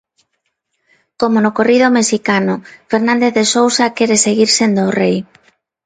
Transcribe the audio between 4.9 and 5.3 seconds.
rei.